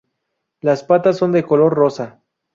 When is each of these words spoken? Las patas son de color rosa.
Las 0.61 0.83
patas 0.83 1.17
son 1.17 1.31
de 1.31 1.43
color 1.43 1.75
rosa. 1.75 2.23